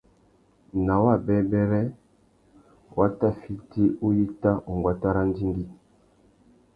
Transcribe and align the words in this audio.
Nà 0.85 0.93
wabêbêrê, 1.03 1.83
wa 2.97 3.07
tà 3.19 3.29
fiti 3.39 3.83
uyíta 4.05 4.51
unguata 4.71 5.09
râ 5.15 5.21
andjingüî. 5.25 5.65